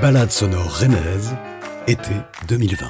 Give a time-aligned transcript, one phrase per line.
[0.00, 1.36] Balade sonore rennaise,
[1.86, 2.12] été
[2.48, 2.86] 2020.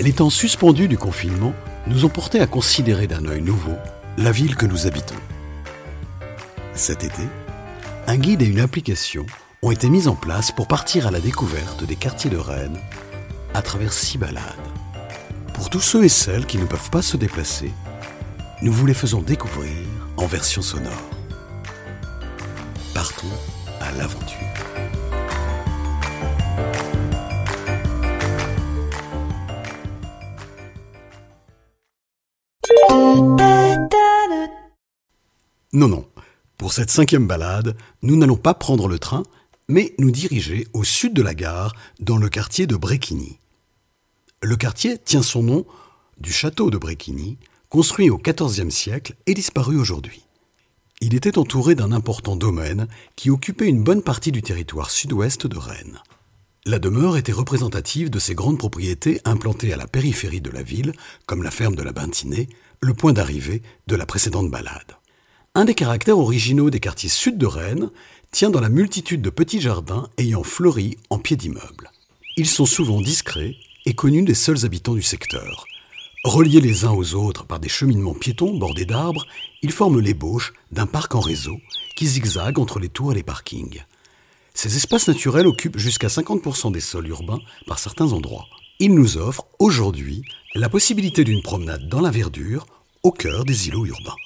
[0.00, 1.54] Les temps suspendus du confinement
[1.86, 3.76] nous ont portés à considérer d'un œil nouveau
[4.16, 5.14] la ville que nous habitons.
[6.74, 7.22] Cet été,
[8.08, 9.26] un guide et une application
[9.62, 12.80] ont été mis en place pour partir à la découverte des quartiers de Rennes
[13.54, 14.42] à travers six balades.
[15.54, 17.70] Pour tous ceux et celles qui ne peuvent pas se déplacer,
[18.62, 19.76] nous vous les faisons découvrir
[20.16, 21.10] en version sonore.
[22.92, 23.28] Partons
[23.92, 24.38] l'aventure.
[35.72, 36.06] Non, non.
[36.56, 39.22] Pour cette cinquième balade, nous n'allons pas prendre le train,
[39.68, 43.38] mais nous diriger au sud de la gare, dans le quartier de Bréquigny.
[44.42, 45.66] Le quartier tient son nom
[46.18, 50.27] du château de Bréquigny, construit au XIVe siècle et disparu aujourd'hui.
[51.00, 55.56] Il était entouré d'un important domaine qui occupait une bonne partie du territoire sud-ouest de
[55.56, 56.00] Rennes.
[56.66, 60.92] La demeure était représentative de ces grandes propriétés implantées à la périphérie de la ville,
[61.26, 62.48] comme la ferme de la Bintinée,
[62.80, 64.96] le point d'arrivée de la précédente balade.
[65.54, 67.90] Un des caractères originaux des quartiers sud de Rennes
[68.32, 71.92] tient dans la multitude de petits jardins ayant fleuri en pied d'immeubles.
[72.36, 73.54] Ils sont souvent discrets
[73.86, 75.64] et connus des seuls habitants du secteur.
[76.24, 79.24] Reliés les uns aux autres par des cheminements piétons bordés d'arbres,
[79.62, 81.56] ils forment l'ébauche d'un parc en réseau
[81.96, 83.82] qui zigzague entre les tours et les parkings.
[84.54, 88.46] Ces espaces naturels occupent jusqu'à 50% des sols urbains par certains endroits.
[88.80, 90.22] Ils nous offrent aujourd'hui
[90.54, 92.66] la possibilité d'une promenade dans la verdure
[93.02, 94.16] au cœur des îlots urbains.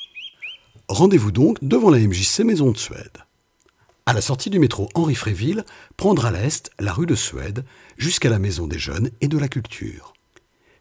[0.88, 3.19] Rendez-vous donc devant la MJC Maison de Suède.
[4.05, 5.64] À la sortie du métro Henri Fréville,
[5.97, 7.64] prendre à l'est la rue de Suède
[7.97, 10.12] jusqu'à la Maison des Jeunes et de la Culture.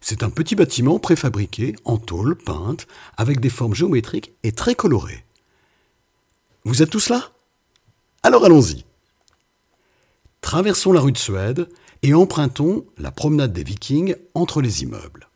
[0.01, 5.23] C'est un petit bâtiment préfabriqué en tôle peinte avec des formes géométriques et très colorées.
[6.65, 7.31] Vous êtes tous là?
[8.23, 8.83] Alors allons-y.
[10.41, 11.69] Traversons la rue de Suède
[12.01, 15.29] et empruntons la promenade des Vikings entre les immeubles.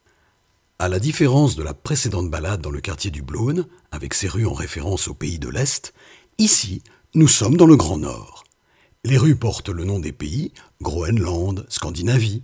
[0.80, 4.48] À la différence de la précédente balade dans le quartier du Blône, avec ses rues
[4.48, 5.94] en référence au pays de l'Est,
[6.38, 6.84] ici,
[7.14, 8.44] nous sommes dans le Grand Nord.
[9.04, 10.52] Les rues portent le nom des pays,
[10.82, 12.44] Groenland, Scandinavie,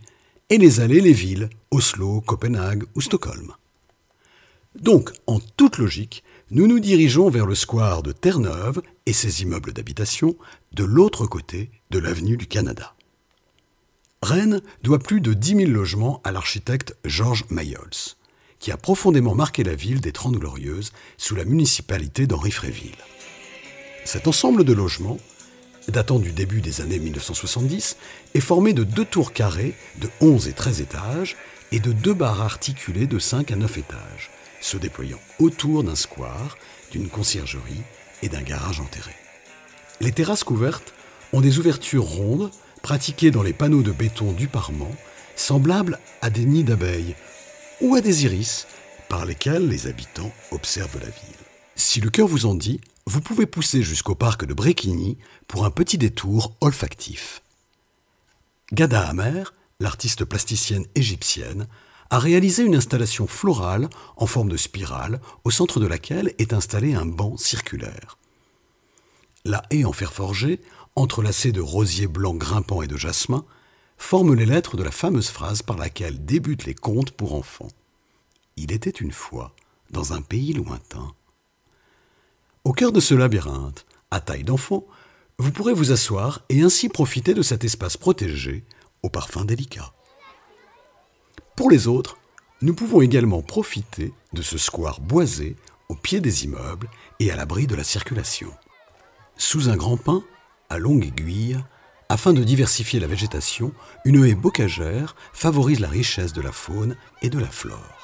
[0.52, 3.54] et les allées les villes, Oslo, Copenhague ou Stockholm.
[4.76, 9.72] Donc, en toute logique, nous nous dirigeons vers le square de Terre-Neuve et ses immeubles
[9.72, 10.36] d'habitation
[10.74, 12.94] de l'autre côté de l'avenue du Canada.
[14.22, 18.16] Rennes doit plus de 10 000 logements à l'architecte Georges Mayols,
[18.60, 22.98] qui a profondément marqué la ville des Trente Glorieuses sous la municipalité d'Henri Fréville.
[24.04, 25.18] Cet ensemble de logements,
[25.88, 27.98] datant du début des années 1970,
[28.34, 31.38] est formé de deux tours carrées de 11 et 13 étages
[31.72, 36.58] et de deux barres articulées de 5 à 9 étages, se déployant autour d'un square,
[36.92, 37.82] d'une conciergerie
[38.22, 39.16] et d'un garage enterré.
[40.00, 40.94] Les terrasses couvertes
[41.34, 44.92] ont des ouvertures rondes pratiquées dans les panneaux de béton du parement,
[45.36, 47.16] semblables à des nids d'abeilles
[47.80, 48.68] ou à des iris
[49.10, 51.36] par lesquels les habitants observent la ville.
[51.76, 55.18] Si le cœur vous en dit, vous pouvez pousser jusqu'au parc de Bréquigny
[55.48, 57.42] pour un petit détour olfactif.
[58.72, 61.68] Gada Amer, l'artiste plasticienne égyptienne,
[62.10, 66.94] a réalisé une installation florale en forme de spirale au centre de laquelle est installé
[66.94, 68.18] un banc circulaire.
[69.46, 70.62] La haie en fer forgé,
[70.96, 73.46] entrelacée de rosiers blancs grimpants et de jasmin,
[73.98, 77.70] forme les lettres de la fameuse phrase par laquelle débutent les contes pour enfants.
[78.58, 79.56] Il était une fois,
[79.90, 81.14] dans un pays lointain,
[82.72, 84.86] au cœur de ce labyrinthe, à taille d'enfant,
[85.40, 88.64] vous pourrez vous asseoir et ainsi profiter de cet espace protégé
[89.04, 89.92] au parfum délicat.
[91.58, 92.18] Pour les autres,
[92.62, 95.58] nous pouvons également profiter de ce square boisé
[95.90, 96.88] au pied des immeubles
[97.20, 98.54] et à l'abri de la circulation.
[99.36, 100.24] Sous un grand pin,
[100.70, 101.60] à longue aiguille,
[102.08, 103.74] afin de diversifier la végétation,
[104.06, 108.01] une haie bocagère favorise la richesse de la faune et de la flore.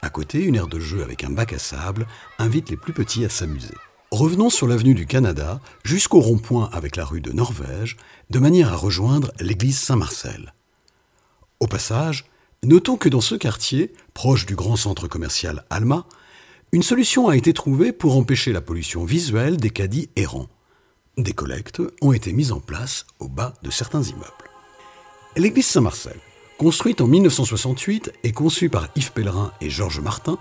[0.00, 2.06] À côté, une aire de jeu avec un bac à sable
[2.38, 3.74] invite les plus petits à s'amuser.
[4.10, 7.96] Revenons sur l'avenue du Canada jusqu'au rond-point avec la rue de Norvège,
[8.30, 10.54] de manière à rejoindre l'église Saint-Marcel.
[11.60, 12.24] Au passage,
[12.62, 16.06] notons que dans ce quartier, proche du grand centre commercial Alma,
[16.72, 20.48] une solution a été trouvée pour empêcher la pollution visuelle des caddies errants.
[21.16, 24.32] Des collectes ont été mises en place au bas de certains immeubles.
[25.36, 26.16] L'église Saint-Marcel
[26.58, 30.40] Construite en 1968 et conçue par Yves Pellerin et Georges Martin,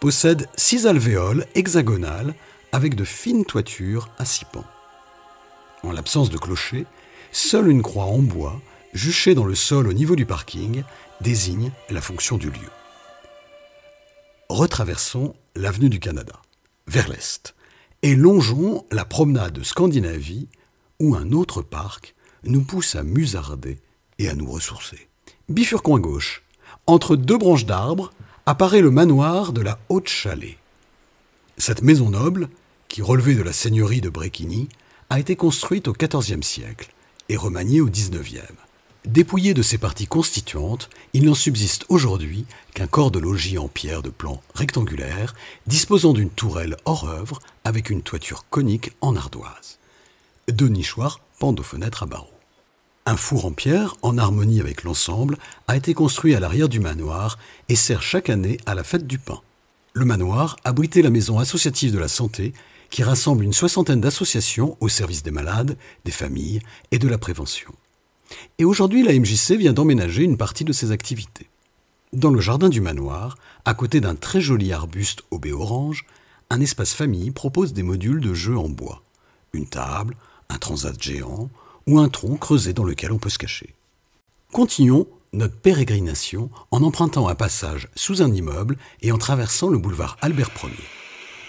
[0.00, 2.34] possède six alvéoles hexagonales
[2.72, 4.66] avec de fines toitures à six pans.
[5.82, 6.84] En l'absence de clocher,
[7.32, 8.60] seule une croix en bois,
[8.92, 10.82] juchée dans le sol au niveau du parking,
[11.22, 12.70] désigne la fonction du lieu.
[14.50, 16.34] Retraversons l'avenue du Canada,
[16.86, 17.54] vers l'est,
[18.02, 20.48] et longeons la promenade de Scandinavie
[21.00, 22.14] ou un autre parc
[22.44, 23.78] nous pousse à musarder
[24.18, 25.08] et à nous ressourcer.
[25.48, 26.42] Bifurquons gauche.
[26.88, 28.12] Entre deux branches d'arbres
[28.46, 30.58] apparaît le manoir de la Haute-Chalée.
[31.56, 32.48] Cette maison noble,
[32.88, 34.68] qui relevait de la seigneurie de Bréquigny,
[35.08, 36.92] a été construite au XIVe siècle
[37.28, 38.42] et remaniée au XIXe.
[39.04, 42.44] Dépouillé de ses parties constituantes, il n'en subsiste aujourd'hui
[42.74, 45.36] qu'un corps de logis en pierre de plan rectangulaire,
[45.68, 49.78] disposant d'une tourelle hors œuvre avec une toiture conique en ardoise.
[50.48, 52.35] Deux nichoirs pendent aux fenêtres à barreaux.
[53.08, 55.38] Un four en pierre, en harmonie avec l'ensemble,
[55.68, 57.38] a été construit à l'arrière du manoir
[57.68, 59.40] et sert chaque année à la fête du pain.
[59.92, 62.52] Le manoir abritait la maison associative de la santé
[62.90, 66.60] qui rassemble une soixantaine d'associations au service des malades, des familles
[66.90, 67.72] et de la prévention.
[68.58, 71.48] Et aujourd'hui, la MJC vient d'emménager une partie de ses activités.
[72.12, 76.06] Dans le jardin du manoir, à côté d'un très joli arbuste au baies orange,
[76.50, 79.04] un espace famille propose des modules de jeux en bois.
[79.52, 80.16] Une table,
[80.48, 81.48] un transat géant
[81.86, 83.74] ou un tronc creusé dans lequel on peut se cacher.
[84.52, 90.16] Continuons notre pérégrination en empruntant un passage sous un immeuble et en traversant le boulevard
[90.20, 90.70] Albert Ier.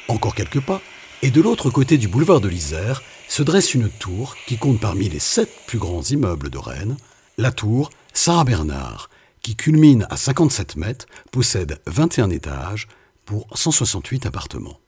[0.07, 0.81] Encore quelques pas,
[1.21, 5.09] et de l'autre côté du boulevard de l'Isère se dresse une tour qui compte parmi
[5.09, 6.97] les sept plus grands immeubles de Rennes,
[7.37, 9.09] la tour Sarah Bernard,
[9.41, 12.87] qui culmine à 57 mètres, possède 21 étages
[13.25, 14.79] pour 168 appartements.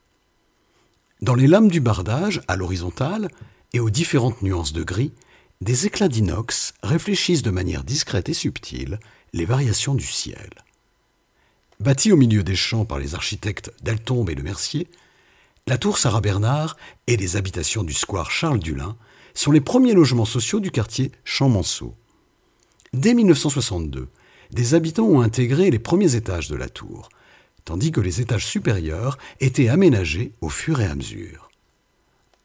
[1.22, 3.30] Dans les lames du bardage, à l'horizontale,
[3.74, 5.12] et aux différentes nuances de gris,
[5.62, 9.00] des éclats d'inox réfléchissent de manière discrète et subtile
[9.34, 10.50] les variations du ciel.
[11.82, 14.88] Bâtie au milieu des champs par les architectes Deltombe et Le Mercier,
[15.68, 16.78] la tour Sarah Bernard
[17.08, 18.96] et les habitations du square Charles Dulin
[19.34, 21.94] sont les premiers logements sociaux du quartier Champmanceau.
[22.94, 24.08] Dès 1962,
[24.52, 27.10] des habitants ont intégré les premiers étages de la tour,
[27.66, 31.50] tandis que les étages supérieurs étaient aménagés au fur et à mesure.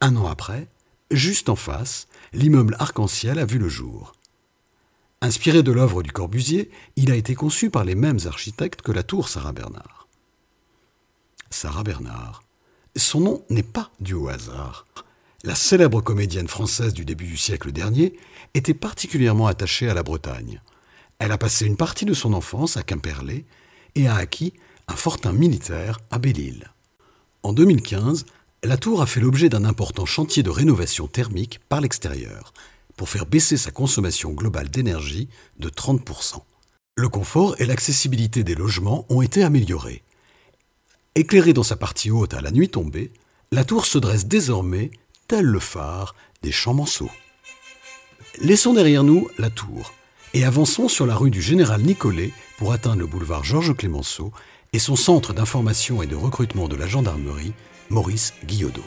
[0.01, 0.67] Un an après,
[1.11, 4.13] juste en face, l'immeuble arc-en-ciel a vu le jour.
[5.21, 9.03] Inspiré de l'œuvre du Corbusier, il a été conçu par les mêmes architectes que la
[9.03, 10.07] tour Sarah Bernard.
[11.49, 12.43] Sarah Bernard.
[12.95, 14.85] Son nom n'est pas dû au hasard.
[15.43, 18.17] La célèbre comédienne française du début du siècle dernier
[18.53, 20.61] était particulièrement attachée à la Bretagne.
[21.19, 23.45] Elle a passé une partie de son enfance à Quimperlé
[23.95, 24.53] et a acquis
[24.87, 26.71] un fortin militaire à Belle-Île.
[27.43, 28.25] En 2015,
[28.65, 32.53] la tour a fait l'objet d'un important chantier de rénovation thermique par l'extérieur,
[32.95, 35.29] pour faire baisser sa consommation globale d'énergie
[35.59, 36.41] de 30%.
[36.95, 40.01] Le confort et l'accessibilité des logements ont été améliorés.
[41.15, 43.11] Éclairée dans sa partie haute à la nuit tombée,
[43.51, 44.91] la tour se dresse désormais
[45.27, 47.11] tel le phare des Champs-Manceaux.
[48.41, 49.93] Laissons derrière nous la tour
[50.33, 54.31] et avançons sur la rue du Général Nicolet pour atteindre le boulevard Georges Clémenceau
[54.73, 57.53] et son centre d'information et de recrutement de la gendarmerie,
[57.89, 58.83] Maurice Guillaudeau.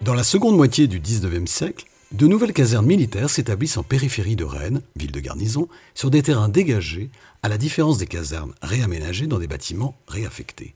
[0.00, 4.44] Dans la seconde moitié du XIXe siècle, de nouvelles casernes militaires s'établissent en périphérie de
[4.44, 7.10] Rennes, ville de garnison, sur des terrains dégagés,
[7.42, 10.74] à la différence des casernes réaménagées dans des bâtiments réaffectés.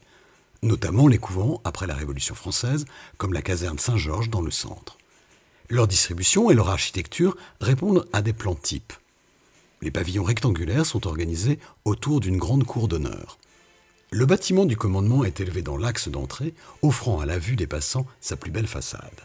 [0.62, 2.84] Notamment les couvents après la Révolution française,
[3.16, 4.98] comme la caserne Saint-Georges dans le centre.
[5.70, 8.92] Leur distribution et leur architecture répondent à des plans types.
[9.80, 13.38] Les pavillons rectangulaires sont organisés autour d'une grande cour d'honneur.
[14.16, 18.06] Le bâtiment du commandement est élevé dans l'axe d'entrée, offrant à la vue des passants
[18.20, 19.20] sa plus belle façade.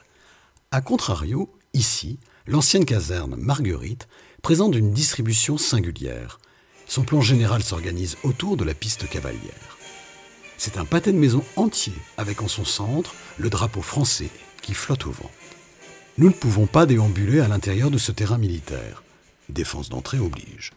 [0.72, 2.17] A contrario, ici,
[2.48, 4.08] l'ancienne caserne Marguerite
[4.41, 6.39] présente une distribution singulière.
[6.88, 9.77] Son plan général s'organise autour de la piste cavalière.
[10.58, 14.31] C'est un pâté de maison entier, avec en son centre le drapeau français
[14.63, 15.29] qui flotte au vent.
[16.17, 19.03] Nous ne pouvons pas déambuler à l'intérieur de ce terrain militaire.
[19.50, 20.72] Défense d'entrée oblige.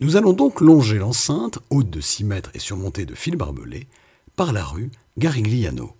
[0.00, 3.88] Nous allons donc longer l'enceinte, haute de 6 mètres et surmontée de fils barbelés,
[4.36, 5.92] par la rue Garigliano.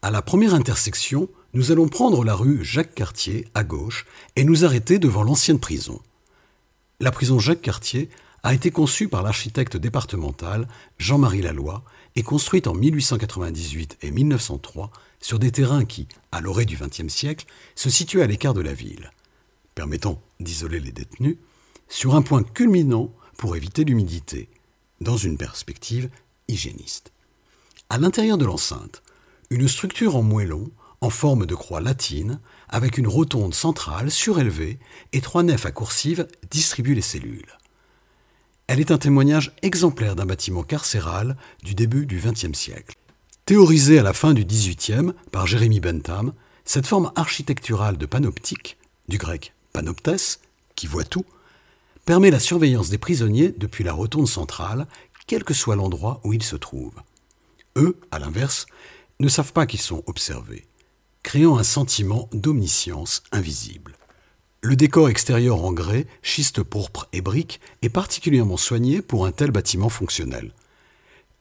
[0.00, 4.98] À la première intersection, nous allons prendre la rue Jacques-Cartier à gauche et nous arrêter
[4.98, 6.00] devant l'ancienne prison.
[7.00, 8.08] La prison Jacques-Cartier
[8.44, 11.82] a été conçue par l'architecte départemental Jean-Marie Laloy
[12.16, 17.44] et construite en 1898 et 1903 sur des terrains qui, à l'orée du XXe siècle,
[17.74, 19.12] se situaient à l'écart de la ville,
[19.74, 21.36] permettant d'isoler les détenus,
[21.88, 24.48] sur un point culminant pour éviter l'humidité,
[25.00, 26.10] dans une perspective
[26.48, 27.12] hygiéniste.
[27.90, 29.02] À l'intérieur de l'enceinte,
[29.50, 34.78] une structure en moellon, en forme de croix latine, avec une rotonde centrale surélevée
[35.12, 37.58] et trois nefs à coursives distribuent les cellules.
[38.66, 42.96] Elle est un témoignage exemplaire d'un bâtiment carcéral du début du XXe siècle.
[43.44, 46.32] Théorisée à la fin du XVIIIe par Jérémy Bentham,
[46.64, 50.40] cette forme architecturale de panoptique, du grec panoptes,
[50.76, 51.26] qui voit tout,
[52.04, 54.86] permet la surveillance des prisonniers depuis la rotonde centrale,
[55.26, 57.02] quel que soit l'endroit où ils se trouvent.
[57.76, 58.66] Eux, à l'inverse,
[59.20, 60.66] ne savent pas qu'ils sont observés,
[61.22, 63.96] créant un sentiment d'omniscience invisible.
[64.60, 69.50] Le décor extérieur en grès, schiste pourpre et briques est particulièrement soigné pour un tel
[69.50, 70.52] bâtiment fonctionnel.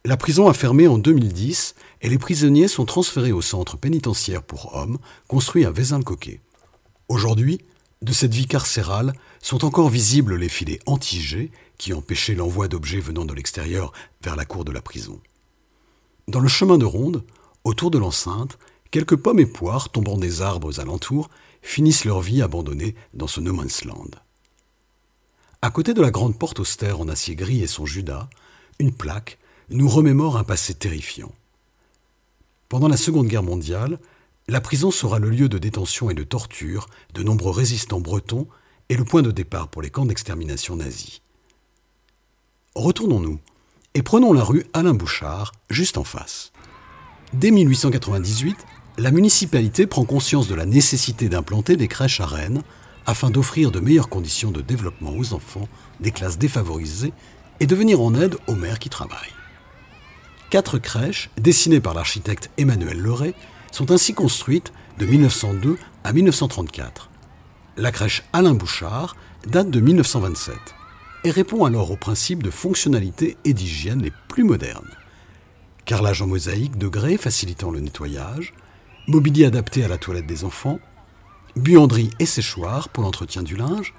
[0.05, 4.75] La prison a fermé en 2010 et les prisonniers sont transférés au centre pénitentiaire pour
[4.75, 4.97] hommes
[5.29, 6.41] construit à Vezin-le-Coquet.
[7.07, 7.61] Aujourd'hui,
[8.03, 13.23] de cette vie carcérale sont encore visibles les filets anti qui empêchaient l'envoi d'objets venant
[13.23, 15.21] de l'extérieur vers la cour de la prison.
[16.27, 17.23] Dans le chemin de ronde,
[17.63, 18.57] autour de l'enceinte,
[18.91, 21.29] quelques pommes et poires tombant des arbres alentours
[21.61, 24.11] finissent leur vie abandonnée dans ce no man's land.
[25.61, 28.29] À côté de la grande porte austère en acier gris et son Judas,
[28.79, 31.31] une plaque nous remémore un passé terrifiant.
[32.67, 33.97] Pendant la Seconde Guerre mondiale,
[34.47, 38.47] la prison sera le lieu de détention et de torture de nombreux résistants bretons
[38.89, 41.21] et le point de départ pour les camps d'extermination nazis.
[42.75, 43.39] Retournons-nous
[43.93, 46.51] et prenons la rue Alain Bouchard, juste en face.
[47.31, 48.57] Dès 1898,
[48.97, 52.63] la municipalité prend conscience de la nécessité d'implanter des crèches à Rennes
[53.05, 55.67] afin d'offrir de meilleures conditions de développement aux enfants
[55.99, 57.13] des classes défavorisées
[57.59, 59.33] et de venir en aide aux mères qui travaillent.
[60.49, 63.33] Quatre crèches, dessinées par l'architecte Emmanuel Leray,
[63.73, 67.09] sont ainsi construites de 1902 à 1934.
[67.75, 69.15] La crèche Alain Bouchard
[69.47, 70.55] date de 1927
[71.23, 74.91] et répond alors aux principes de fonctionnalité et d'hygiène les plus modernes.
[75.85, 78.53] Carrelage en mosaïque de grès facilitant le nettoyage,
[79.07, 80.79] mobilier adapté à la toilette des enfants,
[81.55, 83.95] buanderie et séchoir pour l'entretien du linge,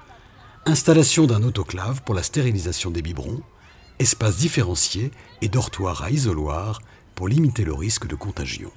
[0.67, 3.43] installation d'un autoclave pour la stérilisation des biberons,
[3.99, 5.11] espace différencié
[5.43, 6.81] et dortoir à isoloir
[7.17, 8.71] pour limiter le risque de contagion.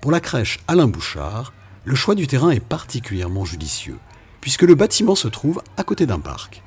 [0.00, 1.52] Pour la crèche Alain Bouchard,
[1.84, 3.98] le choix du terrain est particulièrement judicieux,
[4.40, 6.62] puisque le bâtiment se trouve à côté d'un parc.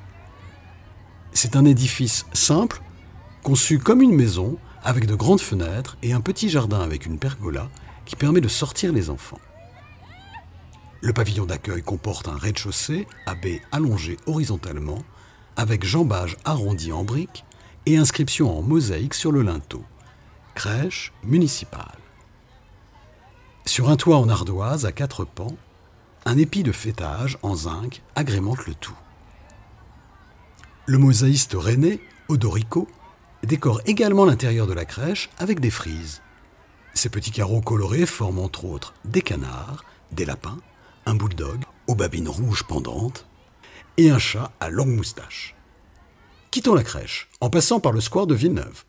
[1.32, 2.82] C'est un édifice simple,
[3.42, 7.70] conçu comme une maison, avec de grandes fenêtres et un petit jardin avec une pergola
[8.04, 9.40] qui permet de sortir les enfants.
[11.00, 15.02] Le pavillon d'accueil comporte un rez-de-chaussée à baies allongées horizontalement,
[15.56, 17.44] avec jambage arrondi en briques
[17.86, 19.84] et inscription en mosaïque sur le linteau.
[20.54, 22.01] Crèche municipale.
[23.64, 25.56] Sur un toit en ardoise à quatre pans,
[26.24, 28.96] un épi de fêtage en zinc agrémente le tout.
[30.86, 32.88] Le mosaïste René, Odorico,
[33.44, 36.22] décore également l'intérieur de la crèche avec des frises.
[36.94, 40.58] Ces petits carreaux colorés forment entre autres des canards, des lapins,
[41.06, 43.26] un bulldog aux babines rouges pendantes
[43.96, 45.54] et un chat à longue moustache.
[46.50, 48.84] Quittons la crèche en passant par le square de Villeneuve.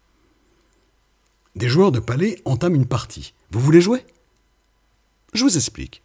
[1.55, 3.33] Des joueurs de palais entament une partie.
[3.51, 4.03] Vous voulez jouer?
[5.33, 6.01] Je vous explique.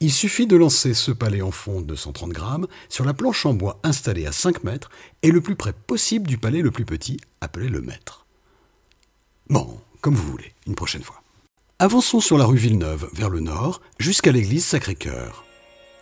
[0.00, 3.54] Il suffit de lancer ce palais en fonte de 130 grammes sur la planche en
[3.54, 4.90] bois installée à 5 mètres
[5.22, 8.26] et le plus près possible du palais le plus petit, appelé le maître.
[9.48, 11.22] Bon, comme vous voulez, une prochaine fois.
[11.78, 15.44] Avançons sur la rue Villeneuve, vers le nord, jusqu'à l'église Sacré-Cœur.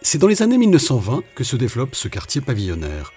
[0.03, 3.13] C'est dans les années 1920 que se développe ce quartier pavillonnaire,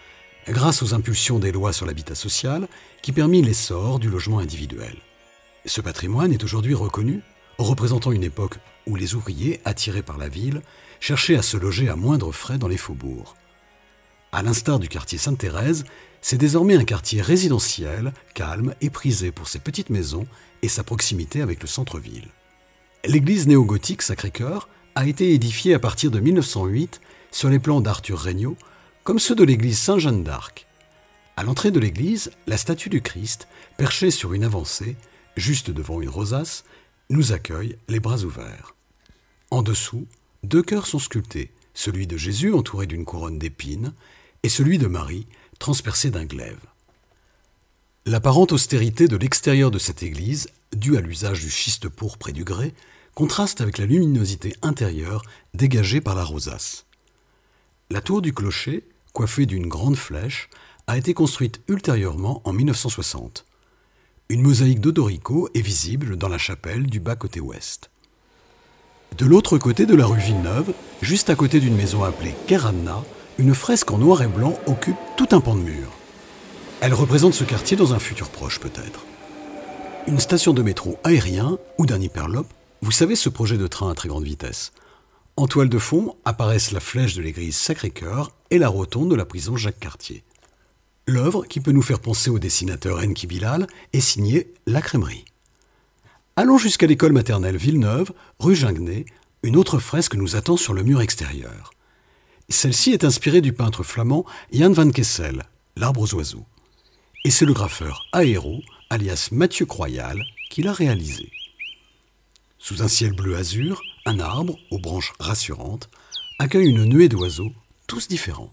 [0.47, 2.67] grâce aux impulsions des lois sur l'habitat social
[3.01, 4.95] qui permit l'essor du logement individuel.
[5.65, 7.21] Ce patrimoine est aujourd'hui reconnu
[7.57, 10.61] représentant une époque où les ouvriers, attirés par la ville,
[10.99, 13.35] cherchaient à se loger à moindre frais dans les faubourgs.
[14.31, 15.85] À l'instar du quartier Sainte-Thérèse,
[16.21, 20.27] c'est désormais un quartier résidentiel, calme et prisé pour ses petites maisons
[20.61, 22.27] et sa proximité avec le centre-ville.
[23.05, 28.57] L'église néo-gothique Sacré-Cœur a été édifiée à partir de 1908 sur les plans d'Arthur Regnault,
[29.03, 30.67] comme ceux de l'église Saint-Jeanne d'Arc.
[31.37, 33.47] À l'entrée de l'église, la statue du Christ,
[33.77, 34.97] perchée sur une avancée,
[35.35, 36.65] juste devant une rosace,
[37.09, 38.75] nous accueille les bras ouverts.
[39.51, 40.07] En dessous,
[40.43, 43.93] deux cœurs sont sculptés, celui de Jésus entouré d'une couronne d'épines
[44.43, 45.27] et celui de Marie
[45.59, 46.59] transpercé d'un glaive.
[48.05, 52.43] L'apparente austérité de l'extérieur de cette église, due à l'usage du schiste pourpre et du
[52.43, 52.73] grès,
[53.15, 55.23] contraste avec la luminosité intérieure
[55.53, 56.85] dégagée par la rosace.
[57.89, 60.49] La tour du clocher, coiffée d'une grande flèche,
[60.87, 63.45] a été construite ultérieurement en 1960.
[64.29, 67.89] Une mosaïque d'Odorico est visible dans la chapelle du bas côté ouest.
[69.17, 73.05] De l'autre côté de la rue Villeneuve, juste à côté d'une maison appelée Keranna,
[73.37, 75.93] une fresque en noir et blanc occupe tout un pan de mur.
[76.81, 79.05] Elle représente ce quartier dans un futur proche peut-être.
[80.07, 83.95] Une station de métro aérien ou d'un hyperlope, vous savez ce projet de train à
[83.95, 84.73] très grande vitesse.
[85.37, 89.25] En toile de fond apparaissent la flèche de l'église Sacré-Cœur et la rotonde de la
[89.25, 90.25] prison Jacques Cartier.
[91.09, 95.23] L'œuvre, qui peut nous faire penser au dessinateur Enki Bilal, est signée La Crèmerie.
[96.35, 99.05] Allons jusqu'à l'école maternelle Villeneuve, rue Ginguenet,
[99.41, 101.71] une autre fresque nous attend sur le mur extérieur.
[102.49, 105.43] Celle-ci est inspirée du peintre flamand Jan van Kessel,
[105.77, 106.45] L'arbre aux oiseaux.
[107.23, 108.59] Et c'est le graffeur Aéro,
[108.89, 111.31] alias Mathieu Croyal, qui l'a réalisé.
[112.57, 115.89] Sous un ciel bleu azur, un arbre, aux branches rassurantes,
[116.37, 117.53] accueille une nuée d'oiseaux,
[117.87, 118.51] tous différents.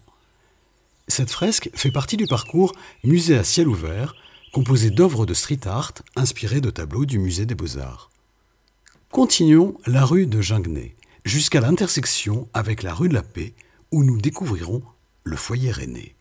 [1.07, 4.15] Cette fresque fait partie du parcours Musée à ciel ouvert,
[4.51, 8.09] composé d'œuvres de street art inspirées de tableaux du Musée des Beaux-Arts.
[9.11, 13.53] Continuons la rue de Ginguenet, jusqu'à l'intersection avec la rue de la Paix,
[13.91, 14.81] où nous découvrirons
[15.23, 16.15] le foyer René.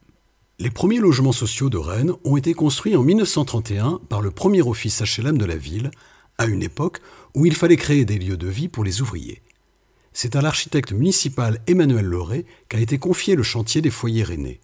[0.59, 5.03] Les premiers logements sociaux de Rennes ont été construits en 1931 par le premier office
[5.03, 5.91] HLM de la ville,
[6.37, 7.01] à une époque
[7.35, 9.43] où il fallait créer des lieux de vie pour les ouvriers.
[10.13, 14.61] C'est à l'architecte municipal Emmanuel Lauré qu'a été confié le chantier des foyers René.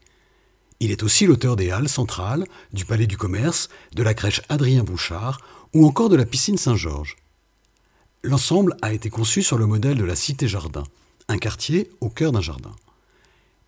[0.82, 4.82] Il est aussi l'auteur des halles centrales, du Palais du Commerce, de la crèche Adrien
[4.82, 5.40] Bouchard
[5.74, 7.16] ou encore de la piscine Saint-Georges.
[8.22, 10.84] L'ensemble a été conçu sur le modèle de la Cité Jardin,
[11.28, 12.74] un quartier au cœur d'un jardin.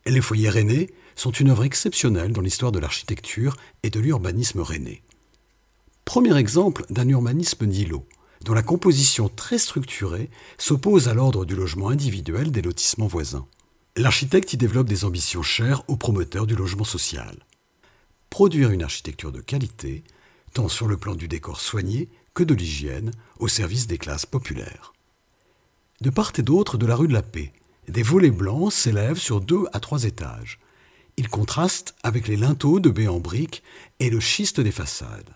[0.06, 5.02] Les foyers rennais sont une œuvre exceptionnelle dans l'histoire de l'architecture et de l'urbanisme rennais.
[6.06, 8.06] Premier exemple d'un urbanisme d'îlot,
[8.44, 13.46] dont la composition très structurée s'oppose à l'ordre du logement individuel des lotissements voisins.
[13.96, 17.36] L'architecte y développe des ambitions chères aux promoteurs du logement social.
[18.30, 20.02] Produire une architecture de qualité,
[20.54, 24.94] tant sur le plan du décor soigné que de l'hygiène, au service des classes populaires.
[26.00, 27.52] De part et d'autre de la rue de la Paix,
[27.86, 30.58] des volets blancs s'élèvent sur deux à trois étages.
[31.18, 33.62] Ils contrastent avec les linteaux de baies en briques
[34.00, 35.34] et le schiste des façades.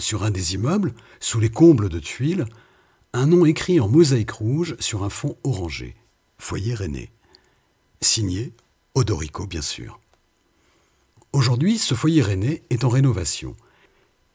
[0.00, 2.46] Sur un des immeubles, sous les combles de tuiles,
[3.12, 5.94] un nom écrit en mosaïque rouge sur un fond orangé.
[6.40, 7.10] Foyer René.
[8.00, 8.52] Signé
[8.94, 10.00] Odorico, bien sûr.
[11.32, 13.54] Aujourd'hui, ce foyer René est en rénovation.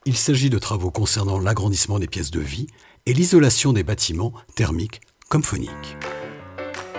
[0.05, 2.67] Il s'agit de travaux concernant l'agrandissement des pièces de vie
[3.05, 5.97] et l'isolation des bâtiments thermiques comme phoniques.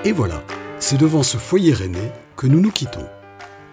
[0.05, 0.43] Et voilà,
[0.81, 3.07] c'est devant ce foyer René que nous nous quittons.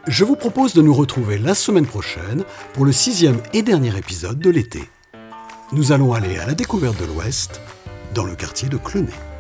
[0.08, 4.40] Je vous propose de nous retrouver la semaine prochaine pour le sixième et dernier épisode
[4.40, 4.84] de l'été.
[5.72, 7.62] Nous allons aller à la découverte de l'Ouest,
[8.14, 9.31] dans le quartier de Clenay.